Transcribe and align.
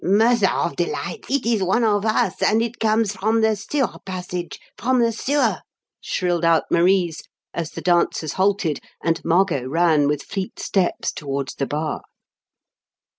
"Mother 0.03 0.49
of 0.49 0.75
delights! 0.77 1.29
It 1.29 1.45
is 1.45 1.61
one 1.61 1.83
of 1.83 2.07
us, 2.07 2.41
and 2.41 2.63
it 2.63 2.79
comes 2.79 3.13
from 3.15 3.41
the 3.41 3.55
sewer 3.55 3.99
passage 4.03 4.57
from 4.75 4.99
the 4.99 5.11
sewer!" 5.11 5.61
shrilled 6.01 6.43
out 6.43 6.63
Marise, 6.71 7.21
as 7.53 7.69
the 7.69 7.81
dancers 7.81 8.33
halted 8.33 8.79
and 9.03 9.23
Margot 9.23 9.67
ran, 9.67 10.07
with 10.07 10.23
fleet 10.23 10.57
steps, 10.59 11.11
towards 11.11 11.53
the 11.53 11.67
bar. 11.67 12.01